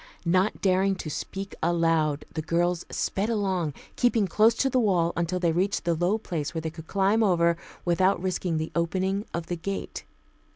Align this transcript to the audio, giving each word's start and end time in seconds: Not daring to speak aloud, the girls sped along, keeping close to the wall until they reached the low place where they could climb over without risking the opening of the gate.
Not 0.25 0.61
daring 0.61 0.95
to 0.95 1.11
speak 1.11 1.53
aloud, 1.61 2.25
the 2.33 2.41
girls 2.41 2.87
sped 2.89 3.29
along, 3.29 3.75
keeping 3.95 4.25
close 4.25 4.55
to 4.55 4.67
the 4.67 4.79
wall 4.79 5.13
until 5.15 5.37
they 5.39 5.51
reached 5.51 5.85
the 5.85 5.93
low 5.93 6.17
place 6.17 6.55
where 6.55 6.61
they 6.63 6.71
could 6.71 6.87
climb 6.87 7.21
over 7.21 7.55
without 7.85 8.19
risking 8.19 8.57
the 8.57 8.71
opening 8.75 9.25
of 9.31 9.45
the 9.45 9.55
gate. 9.57 10.03